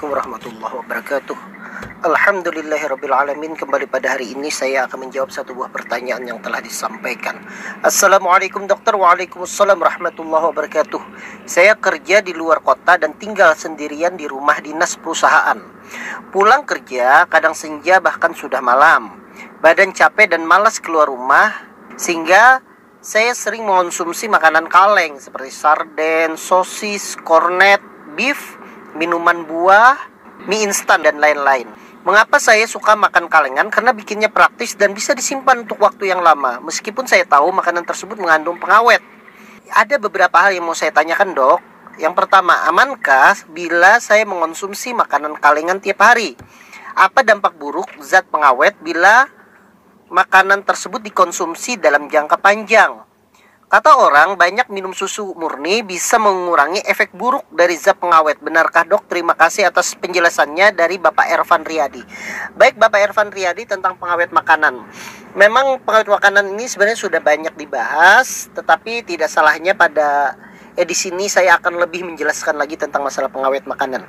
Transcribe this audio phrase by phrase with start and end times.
[0.00, 1.38] Assalamualaikum warahmatullahi wabarakatuh.
[2.08, 7.36] Alhamdulillahirrabbilalamin Kembali pada hari ini saya akan menjawab satu buah pertanyaan yang telah disampaikan.
[7.84, 8.96] Assalamualaikum dokter.
[8.96, 11.04] Waalaikumsalam warahmatullahi wabarakatuh.
[11.44, 15.60] Saya kerja di luar kota dan tinggal sendirian di rumah dinas perusahaan.
[16.32, 19.20] Pulang kerja kadang senja bahkan sudah malam.
[19.60, 21.52] Badan capek dan malas keluar rumah
[22.00, 22.64] Sehingga
[23.04, 27.80] saya sering mengonsumsi makanan kaleng Seperti sarden, sosis, kornet,
[28.16, 28.59] beef
[28.96, 29.98] minuman buah,
[30.46, 31.68] mie instan dan lain-lain.
[32.00, 33.68] Mengapa saya suka makan kalengan?
[33.68, 36.56] Karena bikinnya praktis dan bisa disimpan untuk waktu yang lama.
[36.64, 39.04] Meskipun saya tahu makanan tersebut mengandung pengawet.
[39.68, 41.60] Ada beberapa hal yang mau saya tanyakan, Dok.
[42.00, 46.40] Yang pertama, amankah bila saya mengonsumsi makanan kalengan tiap hari?
[46.96, 49.28] Apa dampak buruk zat pengawet bila
[50.08, 53.09] makanan tersebut dikonsumsi dalam jangka panjang?
[53.70, 58.42] Kata orang, banyak minum susu murni bisa mengurangi efek buruk dari zat pengawet.
[58.42, 59.06] Benarkah dok?
[59.06, 62.02] Terima kasih atas penjelasannya dari Bapak Ervan Riyadi.
[62.58, 64.74] Baik Bapak Ervan Riyadi tentang pengawet makanan.
[65.38, 70.34] Memang pengawet makanan ini sebenarnya sudah banyak dibahas, tetapi tidak salahnya pada
[70.74, 74.02] edisi ini saya akan lebih menjelaskan lagi tentang masalah pengawet makanan.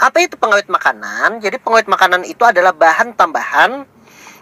[0.00, 1.44] Apa itu pengawet makanan?
[1.44, 3.97] Jadi pengawet makanan itu adalah bahan tambahan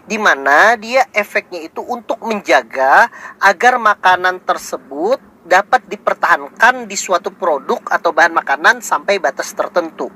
[0.07, 3.11] di mana dia efeknya itu untuk menjaga
[3.43, 10.11] agar makanan tersebut dapat dipertahankan di suatu produk atau bahan makanan sampai batas tertentu.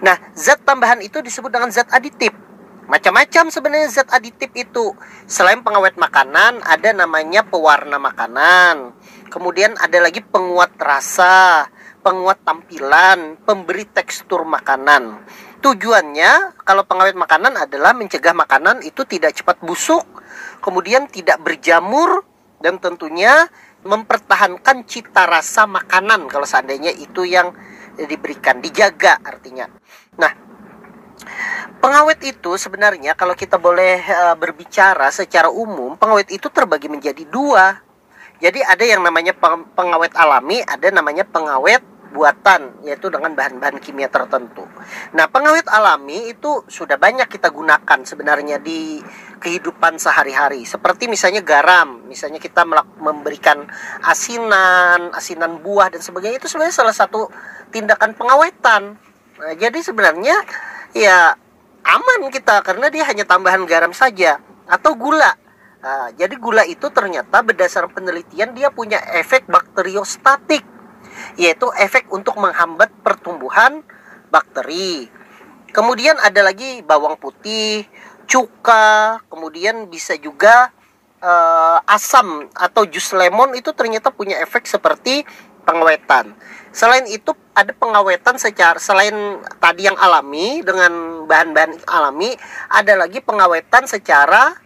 [0.00, 2.32] Nah, zat tambahan itu disebut dengan zat aditif.
[2.88, 4.96] Macam-macam sebenarnya zat aditif itu.
[5.28, 8.96] Selain pengawet makanan, ada namanya pewarna makanan.
[9.28, 11.68] Kemudian ada lagi penguat rasa,
[12.04, 15.24] penguat tampilan, pemberi tekstur makanan.
[15.62, 20.02] Tujuannya kalau pengawet makanan adalah mencegah makanan itu tidak cepat busuk,
[20.58, 22.26] kemudian tidak berjamur
[22.58, 23.46] dan tentunya
[23.86, 27.54] mempertahankan cita rasa makanan kalau seandainya itu yang
[27.94, 29.70] diberikan, dijaga artinya.
[30.18, 30.34] Nah,
[31.78, 37.78] pengawet itu sebenarnya kalau kita boleh uh, berbicara secara umum, pengawet itu terbagi menjadi dua.
[38.42, 39.30] Jadi ada yang namanya
[39.78, 44.68] pengawet alami, ada namanya pengawet buatan yaitu dengan bahan-bahan kimia tertentu.
[45.16, 49.00] Nah, pengawet alami itu sudah banyak kita gunakan sebenarnya di
[49.40, 50.62] kehidupan sehari-hari.
[50.68, 52.62] Seperti misalnya garam, misalnya kita
[53.00, 53.64] memberikan
[54.04, 57.32] asinan, asinan buah dan sebagainya itu sebenarnya salah satu
[57.72, 59.00] tindakan pengawetan.
[59.40, 60.36] Nah, jadi sebenarnya
[60.92, 61.34] ya
[61.82, 65.34] aman kita karena dia hanya tambahan garam saja atau gula.
[65.82, 70.62] Nah, jadi gula itu ternyata berdasarkan penelitian dia punya efek bakteriostatik
[71.36, 73.84] yaitu efek untuk menghambat pertumbuhan
[74.32, 75.08] bakteri.
[75.72, 77.88] Kemudian ada lagi bawang putih,
[78.28, 80.72] cuka, kemudian bisa juga
[81.24, 85.24] uh, asam atau jus lemon itu ternyata punya efek seperti
[85.64, 86.34] pengawetan.
[86.72, 89.12] Selain itu ada pengawetan secara selain
[89.60, 92.32] tadi yang alami dengan bahan-bahan alami,
[92.72, 94.56] ada lagi pengawetan secara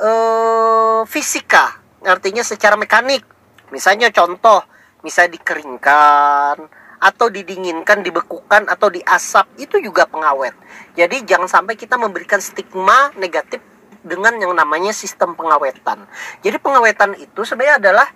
[0.00, 3.22] uh, fisika, artinya secara mekanik.
[3.70, 4.64] Misalnya contoh
[5.02, 6.56] misalnya dikeringkan
[7.00, 10.52] atau didinginkan, dibekukan atau diasap itu juga pengawet.
[10.92, 13.64] Jadi jangan sampai kita memberikan stigma negatif
[14.04, 16.04] dengan yang namanya sistem pengawetan.
[16.44, 18.08] Jadi pengawetan itu sebenarnya adalah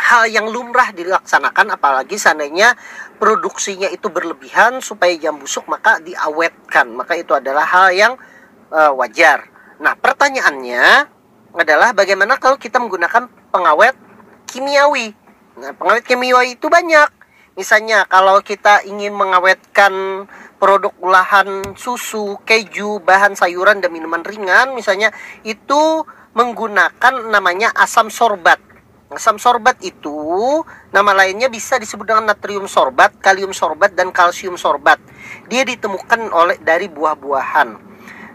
[0.00, 2.72] hal yang lumrah dilaksanakan apalagi seandainya
[3.20, 6.90] produksinya itu berlebihan supaya jam busuk maka diawetkan.
[6.94, 8.12] Maka itu adalah hal yang
[8.70, 9.46] uh, wajar.
[9.82, 11.10] Nah, pertanyaannya
[11.58, 13.94] adalah bagaimana kalau kita menggunakan pengawet
[14.50, 15.14] kimiawi?
[15.60, 17.12] Nah, pengawet kimia itu banyak.
[17.52, 20.24] Misalnya kalau kita ingin mengawetkan
[20.56, 25.12] produk olahan susu, keju, bahan sayuran dan minuman ringan misalnya
[25.44, 28.56] itu menggunakan namanya asam sorbat.
[29.12, 30.16] Asam sorbat itu
[30.94, 34.96] nama lainnya bisa disebut dengan natrium sorbat, kalium sorbat dan kalsium sorbat.
[35.52, 37.68] Dia ditemukan oleh dari buah-buahan.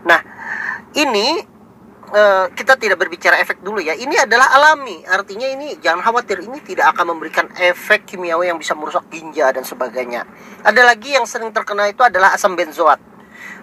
[0.06, 0.22] Nah,
[0.94, 1.55] ini
[2.06, 3.98] Eh, kita tidak berbicara efek dulu ya.
[3.98, 8.78] Ini adalah alami, artinya ini jangan khawatir ini tidak akan memberikan efek kimiawi yang bisa
[8.78, 10.22] merusak ginjal dan sebagainya.
[10.62, 13.02] Ada lagi yang sering terkena itu adalah asam benzoat.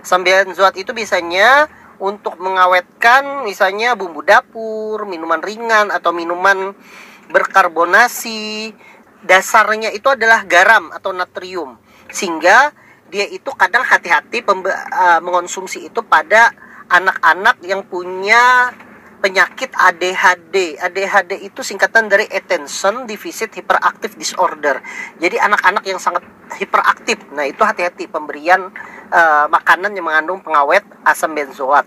[0.03, 1.71] Asam benzoat itu biasanya
[2.03, 6.75] untuk mengawetkan misalnya bumbu dapur, minuman ringan atau minuman
[7.31, 8.75] berkarbonasi.
[9.23, 11.79] Dasarnya itu adalah garam atau natrium.
[12.11, 12.75] Sehingga
[13.07, 16.51] dia itu kadang hati-hati uh, mengonsumsi itu pada
[16.93, 18.69] anak-anak yang punya
[19.23, 20.77] penyakit ADHD.
[20.77, 24.83] ADHD itu singkatan dari Attention Deficit Hyperactive Disorder.
[25.17, 26.27] Jadi anak-anak yang sangat
[26.59, 27.23] hiperaktif.
[27.33, 28.69] Nah, itu hati-hati pemberian
[29.09, 31.87] uh, makanan yang mengandung pengawet asam benzoat.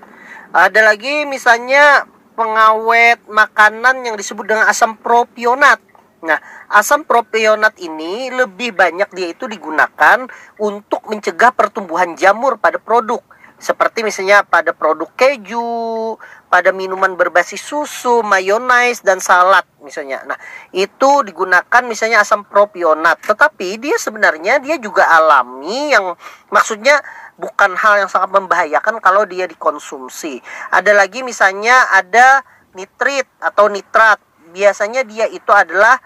[0.55, 2.07] Ada lagi misalnya
[2.39, 5.83] pengawet makanan yang disebut dengan asam propionat.
[6.23, 6.39] Nah,
[6.71, 10.25] asam propionat ini lebih banyak dia itu digunakan
[10.57, 13.21] untuk mencegah pertumbuhan jamur pada produk
[13.55, 16.19] seperti misalnya pada produk keju,
[16.51, 20.23] pada minuman berbasis susu, mayonnaise dan salad misalnya.
[20.27, 20.35] Nah,
[20.75, 26.19] itu digunakan misalnya asam propionat, tetapi dia sebenarnya dia juga alami yang
[26.51, 26.99] maksudnya
[27.39, 30.39] bukan hal yang sangat membahayakan kalau dia dikonsumsi.
[30.71, 32.43] Ada lagi misalnya ada
[32.75, 34.19] nitrit atau nitrat.
[34.55, 35.99] Biasanya dia itu adalah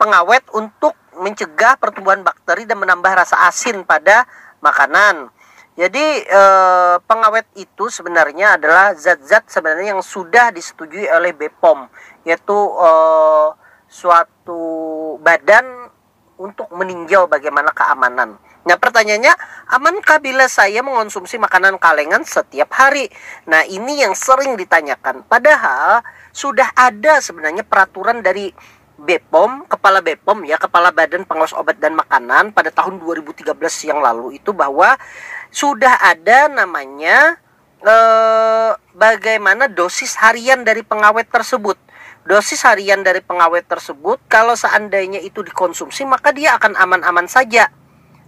[0.00, 4.24] pengawet untuk mencegah pertumbuhan bakteri dan menambah rasa asin pada
[4.64, 5.28] makanan.
[5.78, 11.86] Jadi eh, pengawet itu sebenarnya adalah zat-zat sebenarnya yang sudah disetujui oleh BPOM,
[12.26, 13.48] yaitu eh,
[13.90, 14.62] suatu
[15.22, 15.90] badan
[16.40, 18.40] untuk meninjau bagaimana keamanan.
[18.60, 19.32] Nah pertanyaannya,
[19.72, 23.08] amankah bila saya mengonsumsi makanan kalengan setiap hari?
[23.48, 25.24] Nah ini yang sering ditanyakan.
[25.24, 28.52] Padahal sudah ada sebenarnya peraturan dari
[29.00, 33.56] BPOM, Kepala BPOM ya, Kepala Badan Pengawas Obat dan Makanan pada tahun 2013
[33.88, 35.00] yang lalu itu bahwa
[35.48, 37.40] sudah ada namanya
[37.80, 41.80] eh, bagaimana dosis harian dari pengawet tersebut.
[42.28, 47.72] Dosis harian dari pengawet tersebut kalau seandainya itu dikonsumsi maka dia akan aman-aman saja.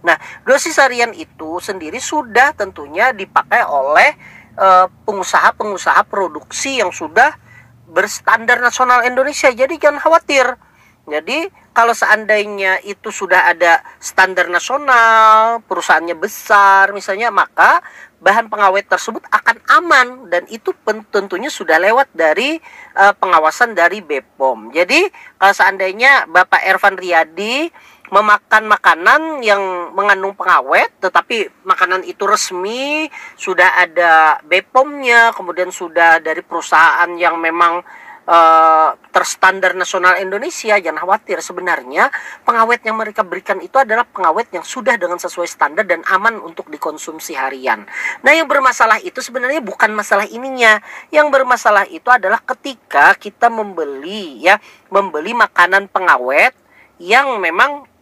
[0.03, 4.17] Nah, dosis harian itu sendiri sudah tentunya dipakai oleh
[4.57, 7.52] eh, pengusaha-pengusaha produksi yang sudah
[7.89, 9.51] berstandar nasional Indonesia.
[9.51, 10.55] Jadi jangan khawatir.
[11.03, 17.83] Jadi kalau seandainya itu sudah ada standar nasional, perusahaannya besar misalnya, maka
[18.23, 20.71] bahan pengawet tersebut akan aman dan itu
[21.11, 22.55] tentunya sudah lewat dari
[22.95, 24.71] uh, pengawasan dari BPOM.
[24.71, 27.67] Jadi kalau seandainya Bapak Ervan Riyadi
[28.13, 36.45] memakan makanan yang mengandung pengawet tetapi makanan itu resmi sudah ada BPOM-nya kemudian sudah dari
[36.45, 37.81] perusahaan yang memang
[38.29, 42.13] uh, terstandar nasional Indonesia jangan khawatir sebenarnya
[42.45, 46.69] pengawet yang mereka berikan itu adalah pengawet yang sudah dengan sesuai standar dan aman untuk
[46.69, 47.85] dikonsumsi harian.
[48.21, 50.81] Nah, yang bermasalah itu sebenarnya bukan masalah ininya.
[51.09, 54.57] Yang bermasalah itu adalah ketika kita membeli ya,
[54.89, 56.55] membeli makanan pengawet
[57.01, 57.92] yang memang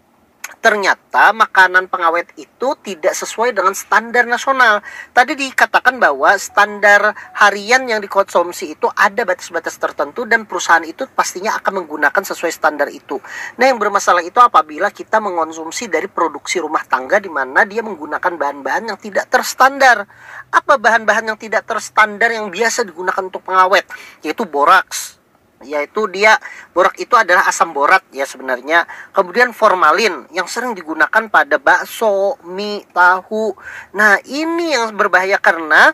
[0.59, 4.83] ternyata makanan pengawet itu tidak sesuai dengan standar nasional.
[5.15, 11.55] Tadi dikatakan bahwa standar harian yang dikonsumsi itu ada batas-batas tertentu dan perusahaan itu pastinya
[11.61, 13.21] akan menggunakan sesuai standar itu.
[13.55, 18.33] Nah, yang bermasalah itu apabila kita mengonsumsi dari produksi rumah tangga di mana dia menggunakan
[18.35, 20.09] bahan-bahan yang tidak terstandar.
[20.49, 23.85] Apa bahan-bahan yang tidak terstandar yang biasa digunakan untuk pengawet?
[24.25, 25.20] Yaitu boraks,
[25.63, 26.37] yaitu dia
[26.71, 28.85] borak itu adalah asam borat ya sebenarnya.
[29.15, 33.53] Kemudian formalin yang sering digunakan pada bakso, mie, tahu.
[33.95, 35.93] Nah, ini yang berbahaya karena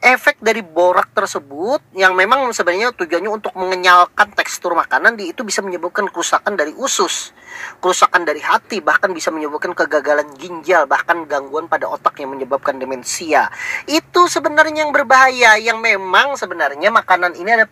[0.00, 5.60] efek dari borak tersebut yang memang sebenarnya tujuannya untuk mengenyalkan tekstur makanan di itu bisa
[5.60, 7.36] menyebabkan kerusakan dari usus,
[7.84, 13.52] kerusakan dari hati, bahkan bisa menyebabkan kegagalan ginjal, bahkan gangguan pada otak yang menyebabkan demensia.
[13.84, 17.68] Itu sebenarnya yang berbahaya yang memang sebenarnya makanan ini ada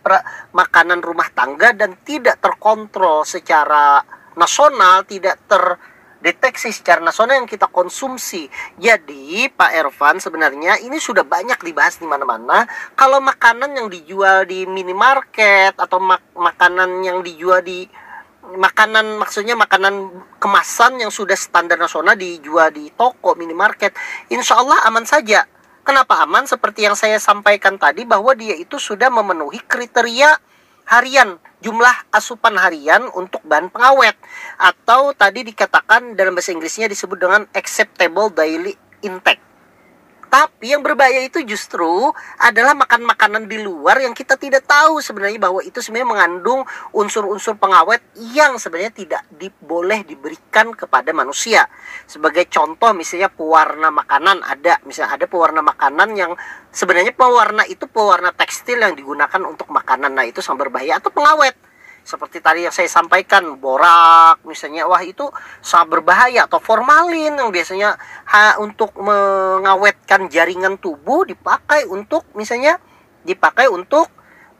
[0.53, 4.05] makanan rumah tangga dan tidak terkontrol secara
[4.37, 5.81] nasional, tidak ter
[6.19, 8.47] deteksi secara nasional yang kita konsumsi.
[8.75, 12.67] Jadi, Pak Ervan sebenarnya ini sudah banyak dibahas di mana-mana.
[12.95, 17.87] Kalau makanan yang dijual di minimarket atau mak makanan yang dijual di
[18.49, 20.09] makanan maksudnya makanan
[20.41, 23.93] kemasan yang sudah standar nasional dijual di toko minimarket,
[24.31, 25.45] insya Allah aman saja.
[25.85, 26.45] Kenapa aman?
[26.45, 30.37] Seperti yang saya sampaikan tadi bahwa dia itu sudah memenuhi kriteria
[30.89, 34.17] harian jumlah asupan harian untuk bahan pengawet
[34.57, 38.73] atau tadi dikatakan dalam bahasa Inggrisnya disebut dengan acceptable daily
[39.05, 39.48] intake.
[40.29, 45.41] Tapi yang berbahaya itu justru adalah makan makanan di luar yang kita tidak tahu sebenarnya
[45.41, 46.61] bahwa itu sebenarnya mengandung
[46.93, 51.65] unsur-unsur pengawet yang sebenarnya tidak di, boleh diberikan kepada manusia.
[52.05, 56.31] Sebagai contoh misalnya pewarna makanan ada, misalnya ada pewarna makanan yang
[56.69, 60.13] sebenarnya pewarna itu pewarna tekstil yang digunakan untuk makanan.
[60.13, 61.57] Nah, itu sangat berbahaya atau pengawet
[62.03, 64.85] seperti tadi yang saya sampaikan borak misalnya.
[64.85, 65.25] Wah itu
[65.63, 67.95] sangat berbahaya atau formalin yang biasanya
[68.29, 72.77] ha, untuk mengawetkan jaringan tubuh dipakai untuk misalnya
[73.23, 74.07] dipakai untuk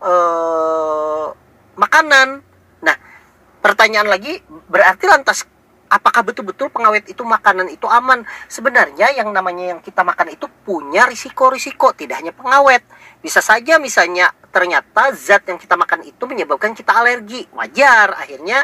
[0.04, 1.28] uh,
[1.76, 2.44] makanan.
[2.84, 2.96] Nah
[3.60, 5.44] pertanyaan lagi berarti lantas
[5.90, 8.24] apakah betul-betul pengawet itu makanan itu aman?
[8.46, 12.86] Sebenarnya yang namanya yang kita makan itu punya risiko-risiko, tidak hanya pengawet.
[13.20, 17.50] Bisa saja misalnya ternyata zat yang kita makan itu menyebabkan kita alergi.
[17.52, 18.64] Wajar, akhirnya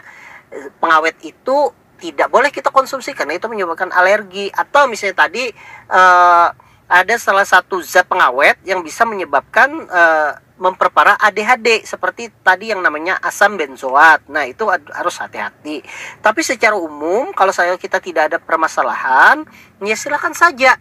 [0.54, 4.54] eh, pengawet itu tidak boleh kita konsumsi karena itu menyebabkan alergi.
[4.54, 5.50] Atau misalnya tadi
[5.90, 6.54] uh,
[6.86, 13.20] ada salah satu zat pengawet yang bisa menyebabkan uh, memperparah ADHD seperti tadi yang namanya
[13.20, 14.24] asam benzoat.
[14.32, 15.84] Nah, itu harus hati-hati.
[16.24, 19.44] Tapi secara umum kalau saya kita tidak ada permasalahan,
[19.84, 20.80] ya silakan saja.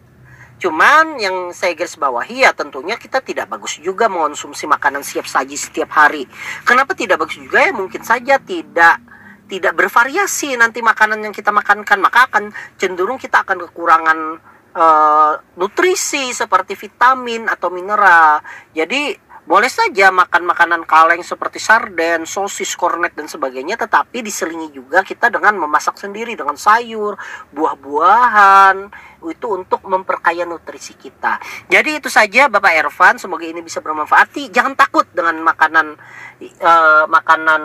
[0.62, 5.58] Cuman yang saya garis bawahi ya tentunya kita tidak bagus juga mengonsumsi makanan siap saji
[5.58, 6.30] setiap hari.
[6.62, 9.02] Kenapa tidak bagus juga ya mungkin saja tidak
[9.44, 12.48] tidak bervariasi nanti makanan yang kita makankan maka akan
[12.80, 14.18] cenderung kita akan kekurangan
[14.72, 18.40] uh, nutrisi seperti vitamin atau mineral.
[18.72, 25.04] Jadi boleh saja makan makanan kaleng seperti sarden, sosis, kornet dan sebagainya tetapi diselingi juga
[25.04, 27.20] kita dengan memasak sendiri dengan sayur,
[27.52, 28.88] buah-buahan
[29.24, 31.40] itu untuk memperkaya nutrisi kita.
[31.68, 34.32] Jadi itu saja Bapak Ervan, semoga ini bisa bermanfaat.
[34.52, 35.96] Jangan takut dengan makanan
[36.60, 37.62] uh, makanan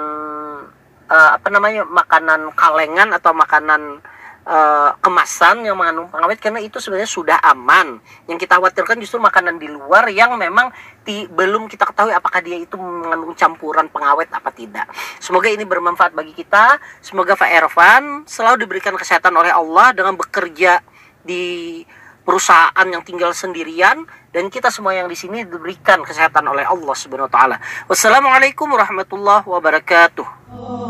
[1.07, 1.83] uh, apa namanya?
[1.88, 4.03] makanan kalengan atau makanan
[4.50, 8.01] uh, kemasan yang mengandung pengawet karena itu sebenarnya sudah aman.
[8.25, 10.74] Yang kita khawatirkan justru makanan di luar yang memang
[11.06, 14.89] ti, belum kita ketahui apakah dia itu mengandung campuran pengawet apa tidak.
[15.22, 16.82] Semoga ini bermanfaat bagi kita.
[17.00, 20.82] Semoga Pak Ervan selalu diberikan kesehatan oleh Allah dengan bekerja
[21.22, 21.86] di
[22.25, 27.25] perusahaan yang tinggal sendirian dan kita semua yang di sini diberikan kesehatan oleh Allah Subhanahu
[27.25, 27.58] wa taala.
[27.89, 30.88] Wassalamualaikum warahmatullahi wabarakatuh.